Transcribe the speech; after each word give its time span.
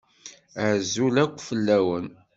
Azul 0.67 1.15
akk 1.23 1.37
fell-awen. 1.47 2.07